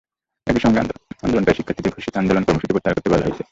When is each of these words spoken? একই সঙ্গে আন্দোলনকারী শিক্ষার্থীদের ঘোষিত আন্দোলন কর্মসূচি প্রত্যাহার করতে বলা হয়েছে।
একই 0.47 0.61
সঙ্গে 0.65 0.79
আন্দোলনকারী 1.23 1.57
শিক্ষার্থীদের 1.57 1.93
ঘোষিত 1.95 2.13
আন্দোলন 2.17 2.43
কর্মসূচি 2.45 2.73
প্রত্যাহার 2.73 2.97
করতে 2.97 3.11
বলা 3.11 3.25
হয়েছে। 3.25 3.43